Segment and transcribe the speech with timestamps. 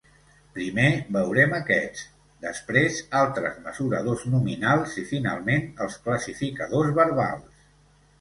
[0.53, 1.99] Primer veurem aquests,
[2.45, 7.61] després altres mesuradors nominals i finalment els classificadors verbals.